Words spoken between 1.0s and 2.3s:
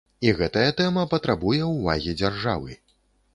патрабуе ўвагі